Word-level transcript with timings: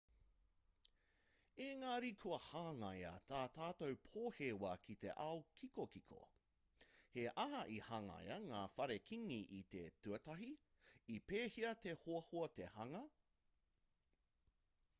engari 1.63 2.07
kua 2.21 2.37
hangaia 2.45 3.09
tā 3.31 3.41
tātou 3.57 3.97
pōhewa 4.05 4.71
ki 4.87 4.95
te 5.03 5.11
ao 5.25 5.35
kikokiko 5.59 6.21
he 7.17 7.25
aha 7.43 7.59
i 7.75 7.75
hangaia 7.89 8.37
ngā 8.47 8.63
whare 8.77 8.95
kīngi 9.11 9.39
i 9.57 9.61
te 9.75 9.83
tuatahi 10.07 10.49
i 11.19 11.19
pēhea 11.33 11.75
te 11.85 11.93
hoahoa 12.07 12.49
te 12.61 12.71
hanga 12.79 13.03